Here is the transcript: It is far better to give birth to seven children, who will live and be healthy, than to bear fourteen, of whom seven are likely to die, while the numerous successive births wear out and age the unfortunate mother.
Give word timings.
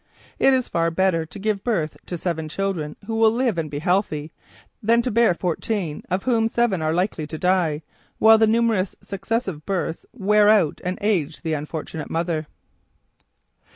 It 0.39 0.51
is 0.55 0.67
far 0.67 0.89
better 0.89 1.27
to 1.27 1.37
give 1.37 1.63
birth 1.63 1.95
to 2.07 2.17
seven 2.17 2.49
children, 2.49 2.95
who 3.05 3.13
will 3.17 3.29
live 3.29 3.59
and 3.59 3.69
be 3.69 3.77
healthy, 3.77 4.31
than 4.81 5.03
to 5.03 5.11
bear 5.11 5.35
fourteen, 5.35 6.01
of 6.09 6.23
whom 6.23 6.47
seven 6.47 6.81
are 6.81 6.91
likely 6.91 7.27
to 7.27 7.37
die, 7.37 7.83
while 8.17 8.39
the 8.39 8.47
numerous 8.47 8.95
successive 9.03 9.63
births 9.63 10.07
wear 10.11 10.49
out 10.49 10.81
and 10.83 10.97
age 11.03 11.43
the 11.43 11.53
unfortunate 11.53 12.09
mother. 12.09 12.47